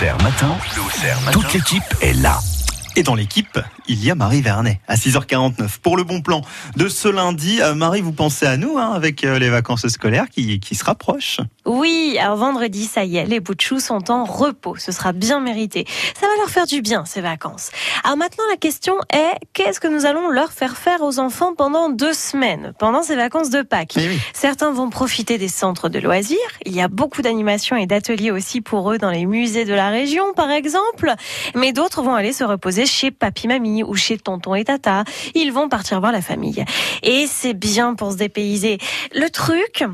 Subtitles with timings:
[0.00, 0.56] Matin.
[1.30, 2.38] Toute l'équipe est là.
[2.96, 6.42] Et dans l'équipe, il y a Marie Vernet à 6h49 pour le bon plan
[6.76, 7.60] de ce lundi.
[7.62, 10.84] Euh, Marie, vous pensez à nous hein, avec euh, les vacances scolaires qui, qui se
[10.84, 11.40] rapprochent.
[11.64, 14.74] Oui, alors vendredi, ça y est, les bouts de choux sont en repos.
[14.76, 15.86] Ce sera bien mérité.
[16.18, 17.70] Ça va leur faire du bien, ces vacances.
[18.02, 21.90] Alors maintenant, la question est, qu'est-ce que nous allons leur faire faire aux enfants pendant
[21.90, 23.94] deux semaines, pendant ces vacances de Pâques?
[23.96, 24.18] Oui.
[24.32, 26.38] Certains vont profiter des centres de loisirs.
[26.66, 29.90] Il y a beaucoup d'animations et d'ateliers aussi pour eux dans les musées de la
[29.90, 31.14] région, par exemple.
[31.54, 35.04] Mais d'autres vont aller se reposer chez papy, mamie ou chez tonton et tata.
[35.34, 36.64] Ils vont partir voir la famille.
[37.02, 38.78] Et c'est bien pour se dépayser.
[39.14, 39.84] Le truc,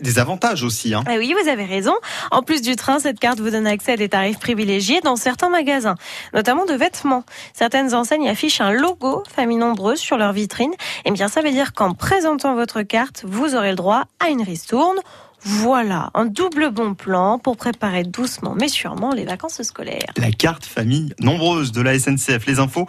[0.00, 0.94] Des avantages aussi.
[0.94, 1.02] Hein.
[1.06, 1.94] Ah oui, vous avez raison.
[2.30, 5.48] En plus du train, cette carte vous donne accès à des tarifs privilégiés dans certains
[5.48, 5.94] magasins,
[6.34, 7.24] notamment de vêtements.
[7.54, 10.72] Certaines enseignes affichent un logo famille nombreuse sur leur vitrine.
[11.04, 14.42] Eh bien, ça veut dire qu'en présentant votre carte, vous aurez le droit à une
[14.42, 14.98] ristourne.
[15.44, 20.12] Voilà, un double bon plan pour préparer doucement mais sûrement les vacances scolaires.
[20.16, 22.46] La carte famille nombreuse de la SNCF.
[22.46, 22.86] Les infos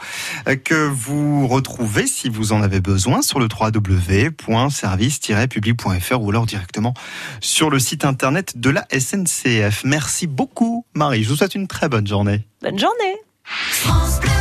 [0.47, 6.94] euh, que vous retrouvez si vous en avez besoin sur le www.service-public.fr ou alors directement
[7.40, 9.84] sur le site internet de la SNCF.
[9.84, 12.47] Merci beaucoup Marie, je vous souhaite une très bonne journée.
[12.62, 14.31] Bonne journée France Bleu